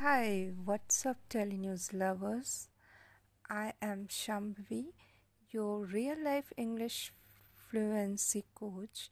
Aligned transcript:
Hi, 0.00 0.50
what's 0.66 1.06
up, 1.06 1.16
Telenews 1.30 1.94
lovers? 1.94 2.68
I 3.48 3.72
am 3.80 4.08
Shambhavi, 4.08 4.92
your 5.50 5.86
real 5.86 6.22
life 6.22 6.52
English 6.58 7.14
fluency 7.54 8.44
coach, 8.54 9.08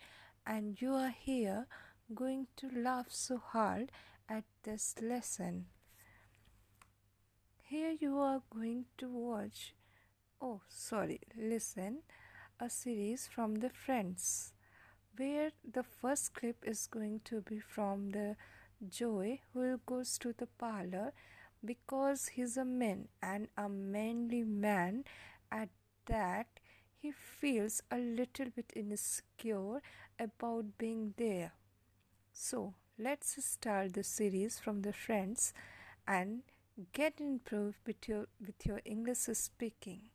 and 0.47 0.79
you 0.83 0.93
are 0.93 1.15
here 1.19 1.69
going 2.15 2.49
to 2.59 2.69
laugh 2.69 3.07
so 3.09 3.39
hard 3.39 3.93
at 4.29 4.45
this 4.65 4.95
lesson. 5.01 5.69
Here 7.63 7.97
you 7.99 8.19
are 8.19 8.43
going 8.51 8.85
to 8.99 9.09
watch, 9.09 9.73
oh, 10.39 10.61
sorry, 10.69 11.21
listen, 11.35 12.01
a 12.61 12.69
series 12.69 13.27
from 13.27 13.55
the 13.55 13.71
Friends, 13.71 14.53
where 15.17 15.53
the 15.65 15.83
first 15.83 16.35
clip 16.35 16.59
is 16.63 16.87
going 16.87 17.23
to 17.25 17.41
be 17.41 17.59
from 17.59 18.11
the 18.11 18.37
Joey 18.91 19.43
who 19.53 19.79
goes 19.87 20.19
to 20.19 20.33
the 20.33 20.47
parlor 20.47 21.13
because 21.65 22.29
he's 22.29 22.57
a 22.57 22.65
man 22.65 23.09
and 23.23 23.49
a 23.57 23.69
manly 23.69 24.43
man 24.45 25.05
at 25.51 25.69
that 26.07 26.47
he 26.99 27.11
feels 27.13 27.83
a 27.91 27.99
little 27.99 28.47
bit 28.55 28.73
insecure 28.75 29.81
about 30.19 30.79
being 30.79 31.15
there. 31.17 31.53
So 32.33 32.75
let's 32.99 33.43
start 33.45 33.95
the 33.95 34.05
series 34.05 34.59
from 34.59 34.83
the 34.83 34.93
friends 34.93 35.53
and 36.07 36.43
get 36.93 37.21
improved 37.21 37.79
with 37.87 38.09
your 38.09 38.27
with 38.41 38.67
your 38.67 38.81
English 38.85 39.29
speaking. 39.35 40.11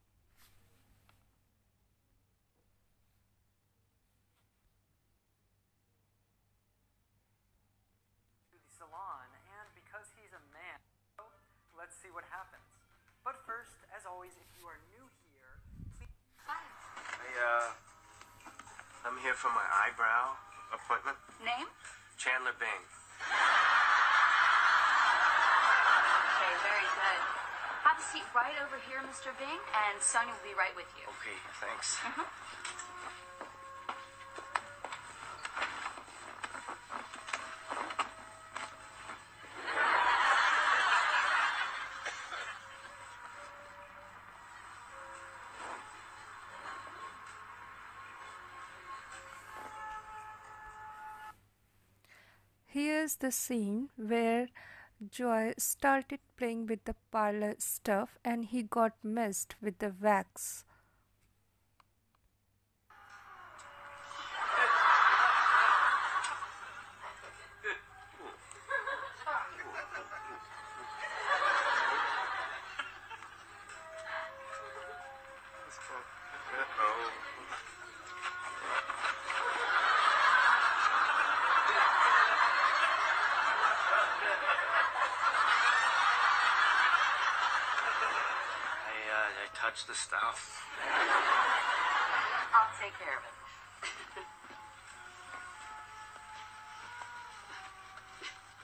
For 19.39 19.47
my 19.55 19.63
eyebrow 19.87 20.35
appointment. 20.75 21.15
Name? 21.39 21.71
Chandler 22.19 22.51
Bing. 22.59 22.83
Okay, 26.35 26.53
very 26.59 26.83
good. 26.83 27.21
Have 27.87 27.95
a 27.95 28.05
seat 28.11 28.27
right 28.35 28.59
over 28.67 28.75
here, 28.91 28.99
Mr. 29.07 29.31
Bing, 29.39 29.63
and 29.87 29.95
Sonia 30.03 30.35
will 30.35 30.43
be 30.43 30.51
right 30.59 30.75
with 30.75 30.91
you. 30.99 31.07
Okay, 31.23 31.39
thanks. 31.63 32.03
Mm-hmm. 32.03 32.27
Here's 53.09 53.15
the 53.15 53.31
scene 53.31 53.89
where 53.97 54.49
Joey 55.09 55.55
started 55.57 56.19
playing 56.37 56.67
with 56.67 56.85
the 56.85 56.93
parlor 57.09 57.55
stuff 57.57 58.19
and 58.23 58.45
he 58.45 58.61
got 58.61 58.93
messed 59.03 59.55
with 59.63 59.79
the 59.79 59.91
wax. 59.99 60.63
I 89.69 89.71
touched 89.71 89.85
the 89.85 89.93
stuff. 89.93 90.65
I'll 92.57 92.73
take 92.81 92.97
care 92.97 93.13
of 93.13 93.21
it. 93.21 93.35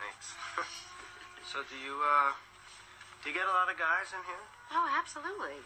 Thanks. 0.02 0.34
so 1.54 1.62
do 1.70 1.78
you, 1.78 2.02
uh, 2.02 2.34
do 3.22 3.30
you 3.30 3.38
get 3.38 3.46
a 3.46 3.54
lot 3.54 3.70
of 3.70 3.78
guys 3.78 4.18
in 4.18 4.22
here? 4.26 4.46
Oh, 4.74 4.90
absolutely. 4.98 5.62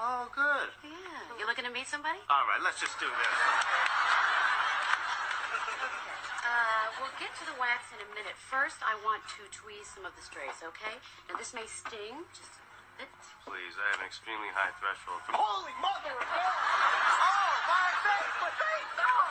Oh, 0.00 0.32
good. 0.32 0.72
Yeah. 0.80 1.36
You 1.36 1.44
looking 1.44 1.68
to 1.68 1.74
meet 1.76 1.84
somebody? 1.84 2.24
All 2.32 2.48
right, 2.48 2.64
let's 2.64 2.80
just 2.80 2.96
do 2.96 3.04
this. 3.04 3.36
Uh, 6.48 6.88
we'll 6.96 7.12
get 7.20 7.28
to 7.36 7.44
the 7.44 7.52
wax 7.60 7.92
in 7.92 8.00
a 8.00 8.08
minute. 8.16 8.32
First, 8.32 8.80
I 8.80 8.96
want 9.04 9.20
to 9.36 9.44
tweeze 9.52 9.84
some 9.84 10.08
of 10.08 10.16
the 10.16 10.24
strays, 10.24 10.56
okay? 10.64 10.96
Now, 11.28 11.36
this 11.36 11.52
may 11.52 11.68
sting 11.68 12.24
just. 12.32 12.56
Please, 12.98 13.74
I 13.78 13.86
have 13.94 14.00
an 14.02 14.06
extremely 14.10 14.50
high 14.50 14.74
threshold 14.82 15.22
for. 15.22 15.38
Holy 15.38 15.70
mother 15.78 16.10
of 16.10 16.26
God! 16.26 16.58
Oh, 17.22 17.54
my 17.70 17.88
face, 18.02 18.34
my 18.42 18.50
face! 18.58 18.92
Oh! 18.98 19.30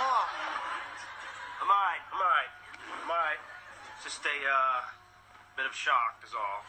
Oh. 0.00 0.24
I'm 1.60 1.68
alright, 1.68 2.02
I'm 2.08 2.20
alright. 2.24 2.52
I'm 2.88 3.10
alright. 3.10 3.42
Just 4.00 4.24
a 4.24 4.36
uh, 4.48 4.80
bit 5.56 5.66
of 5.68 5.74
shock 5.76 6.24
is 6.24 6.32
all. 6.32 6.64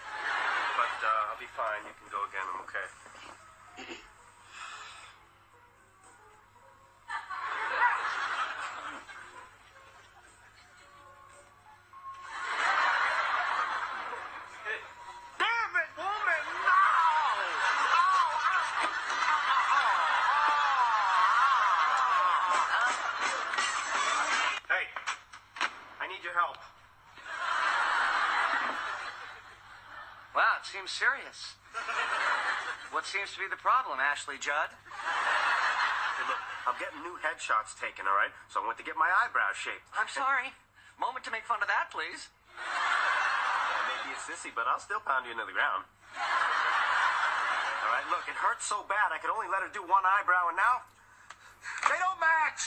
But 0.76 1.00
uh, 1.00 1.32
I'll 1.32 1.40
be 1.40 1.48
fine. 1.56 1.88
You 1.88 1.96
can 1.96 2.12
go 2.12 2.28
again. 2.28 2.44
I'm 2.44 2.60
okay. 2.68 4.04
Serious. 30.96 31.60
What 32.96 33.04
seems 33.04 33.36
to 33.36 33.44
be 33.44 33.50
the 33.52 33.60
problem, 33.60 34.00
Ashley 34.00 34.40
Judd? 34.40 34.72
Hey, 34.72 36.24
look, 36.32 36.40
I'm 36.64 36.80
getting 36.80 37.04
new 37.04 37.20
headshots 37.20 37.76
taken, 37.76 38.08
all 38.08 38.16
right? 38.16 38.32
So 38.48 38.64
I 38.64 38.72
went 38.72 38.80
to 38.80 38.88
get 38.88 38.96
my 38.96 39.12
eyebrows 39.12 39.60
shaped. 39.60 39.84
I'm 39.92 40.08
sorry. 40.08 40.56
Moment 40.96 41.28
to 41.28 41.32
make 41.34 41.44
fun 41.44 41.60
of 41.60 41.68
that, 41.68 41.92
please. 41.92 42.32
I 42.56 43.84
may 43.92 44.00
be 44.08 44.16
a 44.16 44.22
sissy, 44.24 44.48
but 44.56 44.64
I'll 44.64 44.80
still 44.80 45.04
pound 45.04 45.28
you 45.28 45.36
into 45.36 45.44
the 45.44 45.52
ground. 45.52 45.84
All 46.16 47.92
right, 47.92 48.08
look, 48.08 48.32
it 48.32 48.40
hurts 48.40 48.64
so 48.64 48.88
bad 48.88 49.12
I 49.12 49.20
could 49.20 49.34
only 49.34 49.52
let 49.52 49.60
her 49.60 49.68
do 49.76 49.84
one 49.84 50.08
eyebrow, 50.08 50.48
and 50.48 50.56
now 50.56 50.88
they 51.92 52.00
don't 52.00 52.20
match. 52.24 52.64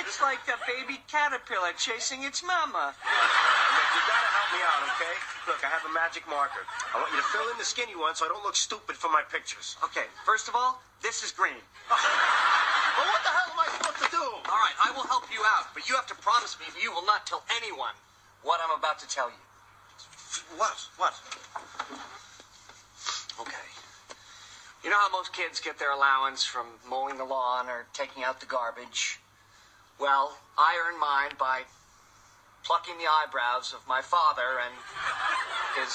It's 0.00 0.16
like 0.30 0.46
a 0.46 0.62
baby 0.62 1.02
caterpillar 1.10 1.74
chasing 1.74 2.22
its 2.22 2.38
mama. 2.46 2.94
Look, 2.94 3.90
you 3.90 4.02
gotta 4.06 4.30
help 4.30 4.50
me 4.54 4.62
out, 4.62 4.82
okay? 4.94 5.16
Look, 5.50 5.58
I 5.66 5.70
have 5.74 5.82
a 5.82 5.90
magic 5.90 6.22
marker. 6.30 6.62
I 6.94 7.02
want 7.02 7.10
you 7.10 7.18
to 7.18 7.28
fill 7.34 7.50
in 7.50 7.58
the 7.58 7.66
skinny 7.66 7.98
one 7.98 8.14
so 8.14 8.26
I 8.26 8.28
don't 8.30 8.46
look 8.46 8.54
stupid 8.54 8.94
for 8.94 9.10
my 9.10 9.26
pictures. 9.26 9.74
Okay, 9.82 10.06
first 10.22 10.46
of 10.46 10.54
all, 10.54 10.78
this 11.02 11.26
is 11.26 11.34
green. 11.34 11.58
Well, 12.90 13.08
what 13.16 13.22
the 13.24 13.32
hell 13.32 13.48
am 13.54 13.56
I 13.56 13.68
supposed 13.80 14.02
to 14.04 14.10
do? 14.12 14.20
All 14.20 14.60
right, 14.60 14.76
I 14.76 14.92
will 14.92 15.06
help 15.08 15.24
you 15.32 15.40
out, 15.56 15.72
but 15.72 15.88
you 15.88 15.94
have 15.94 16.06
to 16.08 16.18
promise 16.20 16.58
me 16.60 16.66
that 16.74 16.82
you 16.82 16.92
will 16.92 17.06
not 17.06 17.24
tell 17.24 17.42
anyone 17.56 17.94
what 18.42 18.60
I'm 18.60 18.76
about 18.76 18.98
to 18.98 19.08
tell 19.08 19.30
you. 19.30 19.40
What? 20.58 20.76
What? 20.98 21.14
Okay. 23.40 23.68
You 24.84 24.90
know 24.90 24.98
how 24.98 25.08
most 25.08 25.32
kids 25.32 25.60
get 25.60 25.78
their 25.78 25.92
allowance 25.92 26.44
from 26.44 26.66
mowing 26.86 27.16
the 27.16 27.24
lawn 27.24 27.68
or 27.70 27.86
taking 27.94 28.22
out 28.22 28.40
the 28.40 28.46
garbage? 28.46 29.20
Well, 30.00 30.32
I 30.56 30.80
earn 30.80 30.98
mine 30.98 31.36
by 31.38 31.68
plucking 32.64 32.96
the 32.96 33.04
eyebrows 33.04 33.74
of 33.76 33.86
my 33.86 34.00
father 34.00 34.56
and 34.64 34.72
his 35.76 35.92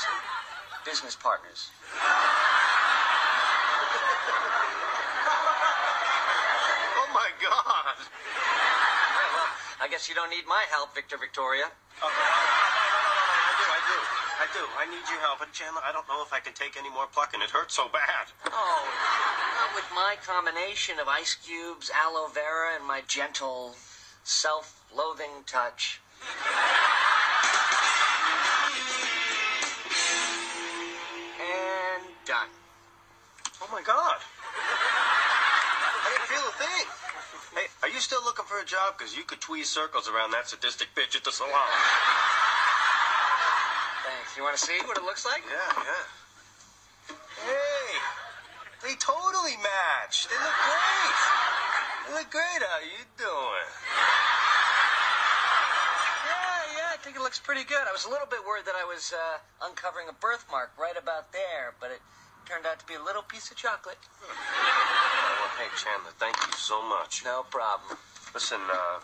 business 0.85 1.17
partners. 1.17 1.73
Oh 6.93 7.09
my 7.17 7.33
God! 7.41 7.97
Yeah, 7.97 9.25
well, 9.33 9.49
I 9.81 9.87
guess 9.89 10.07
you 10.07 10.13
don't 10.13 10.29
need 10.29 10.45
my 10.45 10.65
help, 10.69 10.93
Victor 10.93 11.17
Victoria. 11.17 11.65
Okay. 11.65 12.05
No, 12.05 12.05
no, 12.05 12.85
no, 12.85 13.09
no, 13.09 13.09
no, 13.09 13.41
I 13.41 13.57
do, 13.57 13.65
I 13.65 13.81
do. 13.89 13.97
I 14.37 14.45
do. 14.53 14.61
I 14.77 14.85
need 14.85 15.09
your 15.09 15.17
help. 15.25 15.39
But 15.39 15.49
Chandler, 15.51 15.81
I 15.81 15.91
don't 15.91 16.07
know 16.07 16.21
if 16.21 16.31
I 16.31 16.39
can 16.39 16.53
take 16.53 16.77
any 16.77 16.93
more 16.93 17.07
plucking. 17.09 17.41
It 17.41 17.49
hurts 17.49 17.73
so 17.73 17.89
bad. 17.89 18.29
Oh, 18.53 18.85
not 19.57 19.73
with 19.73 19.89
my 19.95 20.13
combination 20.21 20.99
of 20.99 21.07
ice 21.07 21.33
cubes, 21.33 21.89
aloe 21.89 22.27
vera, 22.27 22.75
and 22.77 22.85
my 22.85 23.01
gentle, 23.07 23.73
self-loathing 24.25 25.45
touch. 25.45 26.01
And 31.39 32.03
done. 32.25 32.49
Oh 33.61 33.69
my 33.71 33.81
God. 33.85 34.17
I 34.17 36.09
didn't 36.09 36.27
feel 36.27 36.41
a 36.41 36.51
thing. 36.57 36.85
Hey, 37.53 37.67
are 37.83 37.89
you 37.89 37.99
still 38.01 38.23
looking 38.25 38.45
for 38.45 38.59
a 38.59 38.65
job? 38.65 38.97
Because 38.97 39.15
you 39.15 39.23
could 39.23 39.39
tweeze 39.39 39.65
circles 39.65 40.09
around 40.09 40.31
that 40.31 40.49
sadistic 40.49 40.89
bitch 40.95 41.15
at 41.15 41.23
the 41.23 41.31
salon. 41.31 41.53
Thanks. 44.03 44.35
You 44.35 44.43
want 44.43 44.57
to 44.57 44.63
see 44.63 44.77
what 44.85 44.97
it 44.97 45.03
looks 45.03 45.23
like? 45.25 45.43
Yeah, 45.47 45.71
yeah. 45.85 46.05
Hey, 47.45 47.93
they 48.81 48.95
totally 48.97 49.55
match. 49.61 50.27
They 50.27 50.35
look 50.35 50.57
great. 50.65 51.17
They 52.05 52.13
look 52.17 52.29
great. 52.29 52.61
How 52.65 52.79
you 52.81 53.05
doing? 53.17 53.69
Yeah, 56.25 56.75
yeah, 56.77 56.93
I 56.93 56.97
think 57.01 57.14
it 57.14 57.14
looks 57.25 57.41
pretty 57.41 57.65
good. 57.65 57.81
I 57.81 57.91
was 57.91 58.05
a 58.05 58.11
little 58.13 58.29
bit 58.29 58.45
worried 58.45 58.69
that 58.69 58.77
I 58.77 58.85
was 58.85 59.09
uh, 59.09 59.41
uncovering 59.65 60.05
a 60.05 60.13
birthmark 60.13 60.69
right 60.77 60.93
about 60.93 61.33
there, 61.33 61.73
but 61.81 61.89
it 61.89 61.97
turned 62.45 62.69
out 62.69 62.77
to 62.77 62.85
be 62.85 62.93
a 62.93 63.01
little 63.01 63.25
piece 63.25 63.49
of 63.49 63.57
chocolate. 63.57 63.97
Well, 64.21 65.49
hey, 65.57 65.65
Chandler, 65.73 66.13
thank 66.21 66.37
you 66.45 66.53
so 66.53 66.85
much. 66.85 67.25
No 67.25 67.41
problem. 67.49 67.97
Listen, 68.29 68.61
uh, 68.69 69.01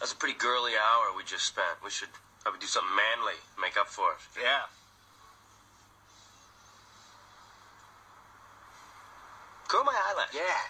that's 0.00 0.12
a 0.12 0.16
pretty 0.20 0.36
girly 0.36 0.76
hour 0.76 1.16
we 1.16 1.24
just 1.24 1.48
spent. 1.48 1.80
We 1.80 1.88
should 1.88 2.12
probably 2.44 2.60
do 2.60 2.68
something 2.68 2.92
manly, 2.92 3.40
make 3.56 3.80
up 3.80 3.88
for 3.88 4.12
it. 4.12 4.20
Yeah. 4.36 4.68
Curl 9.68 9.84
my 9.84 9.96
eyelash. 9.96 10.28
Yeah. 10.36 10.60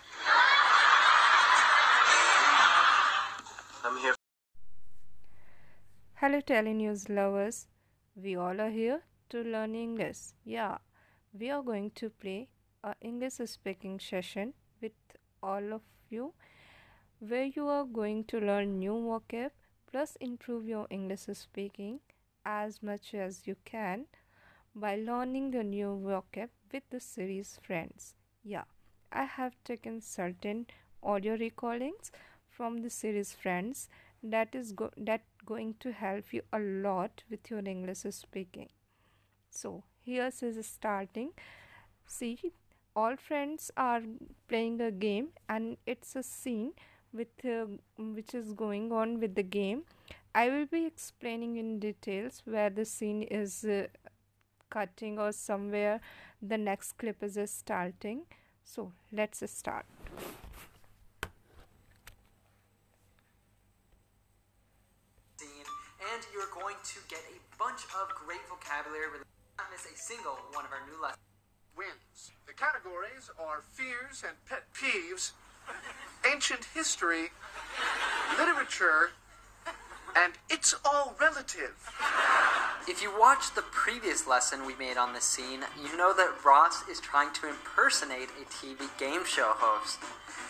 I'm 3.90 3.98
here. 3.98 4.14
Hello, 6.24 6.40
Telenews 6.40 7.10
lovers. 7.10 7.66
We 8.16 8.34
all 8.34 8.58
are 8.58 8.70
here 8.70 9.02
to 9.28 9.42
learn 9.42 9.74
English. 9.74 10.20
Yeah, 10.42 10.78
we 11.38 11.50
are 11.50 11.62
going 11.62 11.90
to 11.96 12.08
play 12.08 12.48
a 12.82 12.94
English 13.02 13.34
speaking 13.44 14.00
session 14.00 14.54
with 14.80 14.94
all 15.42 15.74
of 15.74 15.82
you 16.08 16.32
where 17.18 17.44
you 17.44 17.68
are 17.68 17.84
going 17.84 18.24
to 18.32 18.40
learn 18.40 18.78
new 18.78 18.94
vocab 19.08 19.50
plus 19.90 20.16
improve 20.28 20.66
your 20.66 20.86
English 20.88 21.26
speaking 21.42 22.00
as 22.46 22.82
much 22.82 23.12
as 23.12 23.42
you 23.46 23.56
can 23.66 24.06
by 24.74 24.96
learning 24.96 25.50
the 25.50 25.62
new 25.62 25.92
vocab 26.06 26.48
with 26.72 26.88
the 26.88 27.00
series 27.00 27.58
Friends. 27.66 28.14
Yeah, 28.42 28.64
I 29.12 29.24
have 29.24 29.62
taken 29.62 30.00
certain 30.00 30.66
audio 31.02 31.36
recordings 31.36 32.10
from 32.48 32.80
the 32.80 32.88
series 32.88 33.34
Friends 33.34 33.88
that 34.24 34.54
is 34.54 34.72
go- 34.72 34.92
that 34.96 35.22
going 35.46 35.74
to 35.80 35.92
help 35.92 36.32
you 36.32 36.42
a 36.52 36.58
lot 36.58 37.22
with 37.30 37.50
your 37.50 37.62
English 37.74 38.04
speaking. 38.10 38.68
So 39.50 39.84
here 40.00 40.30
is 40.42 40.66
starting. 40.66 41.30
See, 42.06 42.52
all 42.96 43.16
friends 43.16 43.70
are 43.76 44.02
playing 44.48 44.80
a 44.80 44.90
game, 44.90 45.28
and 45.48 45.76
it's 45.86 46.16
a 46.16 46.22
scene 46.22 46.72
with 47.12 47.44
uh, 47.44 47.66
which 47.98 48.34
is 48.34 48.52
going 48.52 48.92
on 48.92 49.20
with 49.20 49.34
the 49.34 49.42
game. 49.42 49.84
I 50.34 50.48
will 50.48 50.66
be 50.66 50.84
explaining 50.86 51.56
in 51.56 51.78
details 51.78 52.42
where 52.44 52.70
the 52.70 52.84
scene 52.84 53.22
is 53.22 53.64
uh, 53.64 53.86
cutting 54.70 55.18
or 55.18 55.32
somewhere 55.32 56.00
the 56.42 56.58
next 56.58 56.98
clip 56.98 57.22
is 57.22 57.38
starting. 57.50 58.22
So 58.64 58.92
let's 59.12 59.48
start. 59.50 59.86
scene, 66.04 66.13
and 66.24 66.32
you're 66.32 66.52
going 66.52 66.76
to 66.84 66.98
get 67.08 67.20
a 67.28 67.36
bunch 67.58 67.84
of 68.00 68.08
great 68.16 68.40
vocabulary. 68.48 69.06
Really, 69.12 69.28
not 69.58 69.68
miss 69.70 69.84
a 69.84 69.96
single 69.96 70.38
one 70.52 70.64
of 70.64 70.72
our 70.72 70.80
new 70.88 71.00
lessons. 71.00 71.20
wins. 71.76 72.32
The 72.46 72.52
categories 72.54 73.30
are 73.38 73.62
fears 73.72 74.24
and 74.26 74.36
pet 74.48 74.64
peeves, 74.72 75.32
ancient 76.24 76.66
history, 76.72 77.28
literature, 78.38 79.10
and 80.16 80.32
it's 80.48 80.74
all 80.84 81.14
relative. 81.20 81.74
If 82.86 83.00
you 83.00 83.10
watched 83.18 83.54
the 83.54 83.62
previous 83.62 84.26
lesson 84.26 84.66
we 84.66 84.74
made 84.74 84.98
on 84.98 85.14
this 85.14 85.24
scene, 85.24 85.60
you 85.82 85.96
know 85.96 86.12
that 86.12 86.44
Ross 86.44 86.86
is 86.86 87.00
trying 87.00 87.32
to 87.32 87.48
impersonate 87.48 88.28
a 88.38 88.44
TV 88.44 88.86
game 88.98 89.24
show 89.24 89.52
host. 89.56 90.00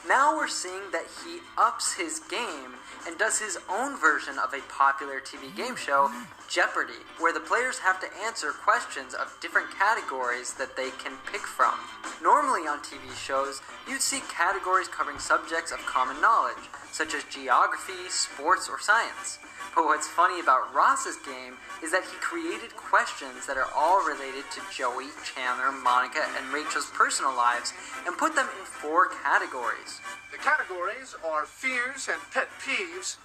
Now 0.08 0.36
we're 0.36 0.48
seeing 0.48 0.90
that 0.90 1.06
he 1.22 1.38
ups 1.56 1.94
his 1.94 2.18
game 2.28 2.74
and 3.06 3.16
does 3.18 3.38
his 3.38 3.58
own 3.70 3.96
version 4.00 4.34
of 4.42 4.52
a 4.52 4.60
popular 4.62 5.20
TV 5.20 5.54
game 5.56 5.76
show, 5.76 6.10
Jeopardy, 6.50 7.06
where 7.20 7.32
the 7.32 7.38
players 7.38 7.78
have 7.78 8.00
to 8.00 8.08
answer 8.26 8.50
questions 8.50 9.14
of 9.14 9.38
different 9.40 9.70
categories 9.70 10.54
that 10.54 10.76
they 10.76 10.90
can 10.90 11.12
pick 11.30 11.42
from. 11.42 11.78
Normally 12.20 12.66
on 12.66 12.80
TV 12.80 13.14
shows, 13.14 13.62
you'd 13.88 14.02
see 14.02 14.20
categories 14.28 14.88
covering 14.88 15.20
subjects 15.20 15.70
of 15.70 15.78
common 15.86 16.20
knowledge, 16.20 16.66
such 16.90 17.14
as 17.14 17.22
geography, 17.30 18.10
sports, 18.10 18.68
or 18.68 18.80
science. 18.80 19.38
But 19.74 19.86
what's 19.86 20.06
funny 20.06 20.38
about 20.38 20.72
Ross's 20.72 21.16
game 21.26 21.58
is 21.82 21.90
that 21.90 22.04
he 22.04 22.16
created 22.22 22.76
questions 22.76 23.46
that 23.46 23.56
are 23.56 23.68
all 23.74 24.06
related 24.06 24.44
to 24.52 24.62
Joey, 24.70 25.10
Chandler, 25.26 25.72
Monica, 25.72 26.22
and 26.38 26.52
Rachel's 26.54 26.90
personal 26.94 27.34
lives 27.34 27.72
and 28.06 28.16
put 28.16 28.36
them 28.36 28.46
in 28.46 28.64
four 28.64 29.08
categories. 29.22 30.00
The 30.30 30.38
categories 30.38 31.16
are 31.26 31.44
fears 31.44 32.08
and 32.08 32.22
pet 32.32 32.48
peeves, 32.62 33.16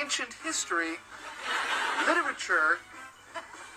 ancient 0.00 0.34
history, 0.44 1.02
literature, 2.06 2.78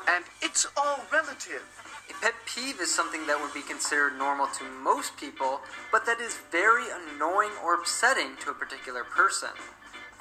and 0.08 0.24
it's 0.42 0.68
all 0.78 1.02
relative. 1.12 1.66
A 2.10 2.14
pet 2.22 2.34
peeve 2.46 2.80
is 2.80 2.94
something 2.94 3.26
that 3.26 3.42
would 3.42 3.54
be 3.54 3.62
considered 3.62 4.18
normal 4.18 4.48
to 4.58 4.64
most 4.84 5.18
people, 5.18 5.62
but 5.92 6.06
that 6.06 6.20
is 6.20 6.38
very 6.52 6.86
annoying 6.92 7.52
or 7.64 7.74
upsetting 7.74 8.38
to 8.42 8.52
a 8.52 8.54
particular 8.54 9.04
person. 9.04 9.50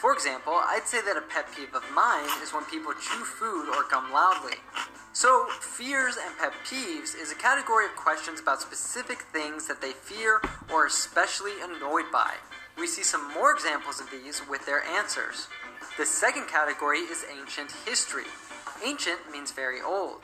For 0.00 0.14
example, 0.14 0.54
I'd 0.54 0.86
say 0.86 1.02
that 1.02 1.18
a 1.18 1.20
pet 1.20 1.44
peeve 1.54 1.74
of 1.74 1.84
mine 1.94 2.30
is 2.42 2.54
when 2.54 2.64
people 2.64 2.94
chew 2.94 3.22
food 3.22 3.68
or 3.68 3.84
gum 3.90 4.10
loudly. 4.10 4.56
So, 5.12 5.46
fears 5.60 6.16
and 6.16 6.38
pet 6.38 6.54
peeves 6.64 7.14
is 7.14 7.30
a 7.30 7.34
category 7.34 7.84
of 7.84 7.94
questions 7.96 8.40
about 8.40 8.62
specific 8.62 9.26
things 9.30 9.68
that 9.68 9.82
they 9.82 9.92
fear 9.92 10.40
or 10.72 10.84
are 10.84 10.86
especially 10.86 11.52
annoyed 11.60 12.10
by. 12.10 12.32
We 12.78 12.86
see 12.86 13.02
some 13.02 13.30
more 13.34 13.52
examples 13.52 14.00
of 14.00 14.10
these 14.10 14.40
with 14.48 14.64
their 14.64 14.82
answers. 14.84 15.48
The 15.98 16.06
second 16.06 16.48
category 16.48 17.00
is 17.00 17.26
ancient 17.38 17.70
history. 17.84 18.30
Ancient 18.82 19.30
means 19.30 19.52
very 19.52 19.82
old. 19.82 20.22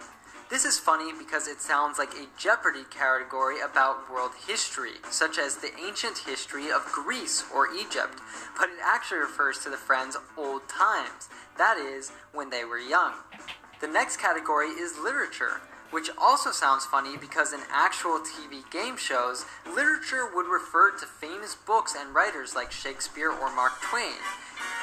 This 0.49 0.65
is 0.65 0.79
funny 0.79 1.11
because 1.13 1.49
it 1.49 1.61
sounds 1.61 1.99
like 1.99 2.15
a 2.15 2.29
Jeopardy 2.39 2.85
category 2.89 3.57
about 3.61 4.09
world 4.09 4.31
history, 4.47 4.93
such 5.11 5.39
as 5.39 5.57
the 5.57 5.73
ancient 5.85 6.19
history 6.19 6.71
of 6.71 6.87
Greece 6.93 7.43
or 7.53 7.75
Egypt, 7.75 8.21
but 8.57 8.69
it 8.69 8.79
actually 8.81 9.19
refers 9.19 9.59
to 9.59 9.71
the 9.71 9.77
friends' 9.77 10.17
old 10.39 10.69
times, 10.69 11.29
that 11.59 11.79
is, 11.79 12.13
when 12.33 12.51
they 12.51 12.65
were 12.65 12.79
young. 12.79 13.15
The 13.81 13.89
next 13.89 14.19
category 14.19 14.69
is 14.69 14.97
literature, 14.97 15.63
which 15.91 16.11
also 16.17 16.53
sounds 16.53 16.87
funny 16.87 17.17
because 17.17 17.53
in 17.53 17.61
actual 17.73 18.21
TV 18.21 18.63
game 18.71 18.97
shows, 18.97 19.47
literature 19.67 20.31
would 20.33 20.47
refer 20.47 20.93
to 20.93 21.07
famous 21.07 21.57
books 21.57 21.97
and 21.99 22.15
writers 22.15 22.55
like 22.55 22.71
Shakespeare 22.71 23.33
or 23.33 23.53
Mark 23.57 23.73
Twain. 23.83 24.23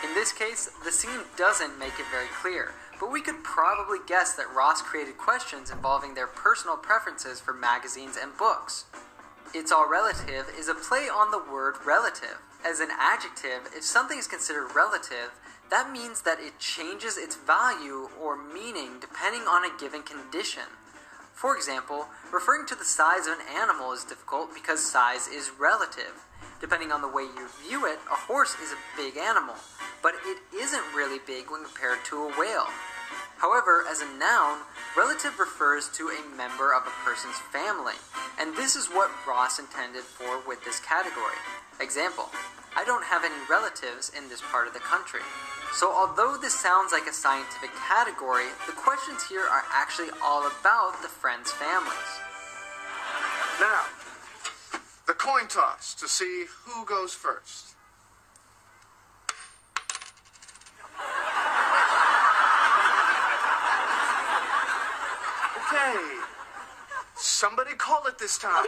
In 0.04 0.14
this 0.14 0.34
case, 0.34 0.70
the 0.84 0.92
scene 0.92 1.22
doesn't 1.38 1.80
make 1.80 1.98
it 2.00 2.06
very 2.12 2.28
clear, 2.42 2.74
but 3.00 3.12
we 3.12 3.22
could 3.22 3.44
probably 3.44 4.00
guess 4.08 4.34
that 4.36 4.54
Ross 4.54 4.82
created 4.82 5.18
questions 5.18 5.72
involving 5.72 6.14
their 6.14 6.28
personal 6.28 6.78
preferences 6.78 7.40
for 7.40 7.54
magazines 7.54 8.18
and 8.22 8.38
books. 8.38 8.86
It's 9.54 9.72
all 9.72 9.90
relative 9.90 10.48
is 10.58 10.68
a 10.68 10.74
play 10.74 11.10
on 11.10 11.32
the 11.32 11.52
word 11.52 11.76
relative. 11.86 12.42
As 12.66 12.80
an 12.80 12.90
adjective, 12.98 13.70
if 13.76 13.84
something 13.84 14.18
is 14.18 14.28
considered 14.28 14.76
relative, 14.76 15.32
that 15.70 15.92
means 15.92 16.22
that 16.22 16.40
it 16.40 16.60
changes 16.60 17.18
its 17.18 17.36
value 17.36 18.10
or 18.22 18.38
meaning 18.38 19.00
depending 19.00 19.42
on 19.42 19.66
a 19.66 19.78
given 19.80 20.04
condition. 20.04 20.64
For 21.34 21.56
example, 21.56 22.06
referring 22.32 22.66
to 22.68 22.76
the 22.76 22.86
size 22.86 23.28
of 23.28 23.34
an 23.34 23.46
animal 23.54 23.92
is 23.92 24.04
difficult 24.04 24.54
because 24.54 24.84
size 24.84 25.28
is 25.28 25.52
relative. 25.60 26.26
Depending 26.62 26.92
on 26.92 27.02
the 27.02 27.08
way 27.08 27.24
you 27.24 27.48
view 27.68 27.86
it, 27.86 28.00
a 28.10 28.16
horse 28.16 28.56
is 28.64 28.72
a 28.72 28.80
big 28.96 29.18
animal, 29.18 29.56
but 30.02 30.14
it 30.26 30.38
isn't 30.56 30.96
really 30.96 31.20
big 31.28 31.52
when 31.52 31.66
compared 31.66 32.06
to 32.06 32.24
a 32.24 32.34
whale. 32.40 32.68
However, 33.38 33.84
as 33.90 34.00
a 34.00 34.18
noun, 34.18 34.60
relative 34.96 35.38
refers 35.38 35.90
to 35.98 36.08
a 36.08 36.38
member 36.38 36.74
of 36.74 36.88
a 36.88 36.96
person's 37.04 37.40
family, 37.52 37.96
and 38.40 38.56
this 38.56 38.78
is 38.78 38.88
what 38.88 39.12
Ross 39.28 39.60
intended 39.60 40.04
for 40.04 40.40
with 40.48 40.64
this 40.64 40.80
category. 40.80 41.36
Example 41.82 42.30
I 42.76 42.86
don't 42.86 43.04
have 43.04 43.26
any 43.26 43.36
relatives 43.50 44.12
in 44.16 44.30
this 44.30 44.42
part 44.42 44.68
of 44.68 44.74
the 44.74 44.80
country. 44.80 45.22
So, 45.76 45.92
although 45.92 46.38
this 46.38 46.54
sounds 46.54 46.92
like 46.92 47.08
a 47.08 47.14
scientific 47.14 47.72
category, 47.76 48.46
the 48.68 48.74
questions 48.74 49.28
here 49.28 49.42
are 49.42 49.64
actually 49.72 50.10
all 50.24 50.46
about 50.46 51.02
the 51.02 51.08
friends' 51.08 51.52
families. 51.52 52.20
Now, 53.60 53.86
the 55.08 55.14
coin 55.14 55.48
toss 55.48 55.96
to 55.96 56.08
see 56.08 56.46
who 56.66 56.86
goes 56.86 57.14
first. 57.16 57.76
Okay. 65.58 65.98
Somebody 67.16 67.72
call 67.74 68.06
it 68.06 68.20
this 68.20 68.38
time. 68.38 68.66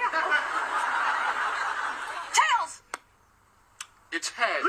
Tails! 2.34 2.82
It's 4.12 4.30
head. 4.30 4.64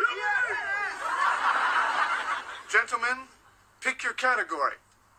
Gentlemen, 2.77 3.29
pick 3.81 4.05
your 4.05 4.13
category. 4.13 4.75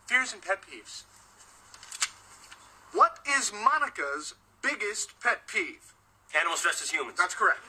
Fears 0.06 0.32
and 0.32 0.44
pet 0.44 0.60
peeves. 0.62 1.06
What 2.94 3.18
is 3.28 3.52
Monica's 3.52 4.36
biggest 4.62 5.20
pet 5.24 5.48
peeve? 5.48 5.92
Animals 6.38 6.62
dressed 6.62 6.84
as 6.84 6.92
humans. 6.92 7.18
That's 7.18 7.34
correct. 7.34 7.62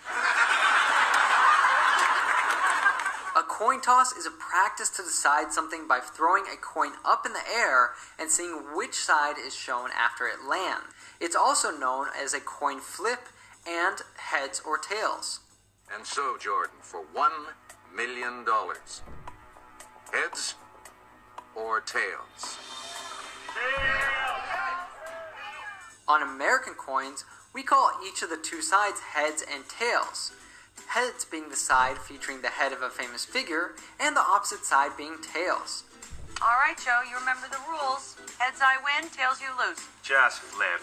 A 3.34 3.42
coin 3.48 3.80
toss 3.80 4.12
is 4.12 4.26
a 4.26 4.30
practice 4.30 4.90
to 4.90 5.02
decide 5.02 5.54
something 5.54 5.88
by 5.88 6.00
throwing 6.00 6.44
a 6.52 6.56
coin 6.58 6.90
up 7.02 7.24
in 7.24 7.32
the 7.32 7.48
air 7.50 7.92
and 8.18 8.30
seeing 8.30 8.76
which 8.76 8.94
side 8.94 9.36
is 9.38 9.56
shown 9.56 9.88
after 9.98 10.26
it 10.26 10.46
lands. 10.46 10.88
It's 11.18 11.36
also 11.36 11.70
known 11.70 12.08
as 12.22 12.34
a 12.34 12.40
coin 12.40 12.80
flip 12.80 13.20
and 13.66 13.96
heads 14.18 14.60
or 14.66 14.76
tails. 14.76 15.40
And 15.90 16.04
so, 16.04 16.36
Jordan, 16.38 16.76
for 16.82 17.00
one 17.14 17.32
million 17.96 18.44
dollars, 18.44 19.00
heads 20.12 20.54
or 21.54 21.80
tails? 21.80 22.58
On 26.06 26.22
American 26.22 26.74
coins, 26.74 27.24
we 27.52 27.62
call 27.62 27.92
each 28.06 28.22
of 28.22 28.30
the 28.30 28.36
two 28.36 28.62
sides 28.62 29.00
heads 29.00 29.42
and 29.42 29.64
tails. 29.68 30.32
Heads 30.88 31.24
being 31.24 31.50
the 31.50 31.56
side 31.56 31.98
featuring 31.98 32.40
the 32.40 32.48
head 32.48 32.72
of 32.72 32.82
a 32.82 32.88
famous 32.88 33.24
figure, 33.24 33.74
and 34.00 34.16
the 34.16 34.20
opposite 34.20 34.64
side 34.64 34.96
being 34.96 35.16
tails. 35.20 35.84
All 36.40 36.56
right, 36.60 36.78
Joe, 36.78 37.00
you 37.10 37.18
remember 37.18 37.48
the 37.50 37.58
rules. 37.68 38.16
Heads 38.38 38.60
I 38.62 38.78
win, 38.84 39.10
tails 39.10 39.40
you 39.40 39.48
lose. 39.58 39.84
Just 40.02 40.40
flip. 40.40 40.80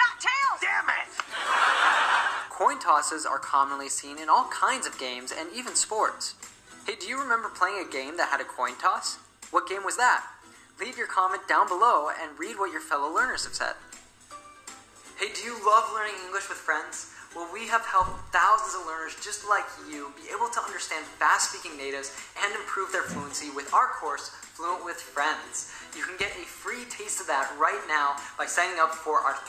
Ah, 0.00 0.16
tails! 0.18 0.60
Damn 0.60 0.88
it! 0.88 1.12
Coin 2.50 2.80
tosses 2.80 3.26
are 3.26 3.38
commonly 3.38 3.88
seen 3.88 4.18
in 4.18 4.28
all 4.28 4.48
kinds 4.50 4.86
of 4.86 4.98
games 4.98 5.30
and 5.30 5.48
even 5.54 5.74
sports. 5.74 6.34
Hey, 6.88 6.96
do 6.96 7.04
you 7.06 7.20
remember 7.20 7.52
playing 7.52 7.84
a 7.84 7.92
game 7.92 8.16
that 8.16 8.32
had 8.32 8.40
a 8.40 8.48
coin 8.48 8.72
toss? 8.80 9.18
What 9.50 9.68
game 9.68 9.84
was 9.84 9.98
that? 10.00 10.24
Leave 10.80 10.96
your 10.96 11.06
comment 11.06 11.44
down 11.46 11.68
below 11.68 12.08
and 12.08 12.32
read 12.40 12.56
what 12.56 12.72
your 12.72 12.80
fellow 12.80 13.12
learners 13.12 13.44
have 13.44 13.52
said. 13.52 13.76
Hey, 15.20 15.28
do 15.36 15.44
you 15.44 15.52
love 15.68 15.92
learning 15.92 16.16
English 16.24 16.48
with 16.48 16.56
friends? 16.56 17.12
Well, 17.36 17.44
we 17.52 17.68
have 17.68 17.84
helped 17.84 18.32
thousands 18.32 18.72
of 18.72 18.88
learners 18.88 19.12
just 19.20 19.44
like 19.44 19.68
you 19.84 20.16
be 20.16 20.32
able 20.32 20.48
to 20.48 20.64
understand 20.64 21.04
fast 21.20 21.52
speaking 21.52 21.76
natives 21.76 22.08
and 22.40 22.56
improve 22.56 22.90
their 22.90 23.04
fluency 23.04 23.52
with 23.52 23.68
our 23.76 23.92
course, 24.00 24.32
Fluent 24.56 24.82
with 24.82 24.96
Friends. 24.96 25.70
You 25.94 26.02
can 26.02 26.16
get 26.16 26.32
a 26.40 26.48
free 26.48 26.88
taste 26.88 27.20
of 27.20 27.28
that 27.28 27.52
right 27.60 27.84
now 27.86 28.16
by 28.40 28.46
signing 28.46 28.80
up 28.80 28.96
for 28.96 29.20
our 29.20 29.36